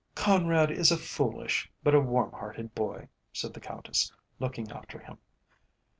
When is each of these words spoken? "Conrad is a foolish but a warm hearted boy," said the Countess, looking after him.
"Conrad 0.15 0.71
is 0.71 0.91
a 0.91 0.97
foolish 0.97 1.69
but 1.83 1.93
a 1.93 1.99
warm 1.99 2.31
hearted 2.31 2.73
boy," 2.73 3.07
said 3.31 3.53
the 3.53 3.59
Countess, 3.61 4.11
looking 4.39 4.71
after 4.71 4.97
him. 4.97 5.19